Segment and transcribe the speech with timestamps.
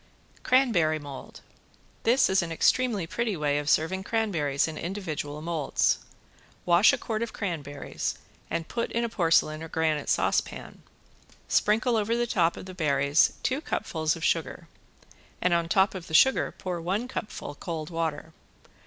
[0.41, 1.41] ~CRANBERRY MOLD~
[2.01, 5.99] This is an extremely pretty way of serving cranberries in individual molds.
[6.65, 8.15] Wash a quart of cranberries
[8.49, 10.81] and put in a porcelain or granite saucepan.
[11.47, 14.67] Sprinkle over the top of the berries two cupfuls of sugar
[15.39, 18.33] and on top of the sugar pour one cupful cold water.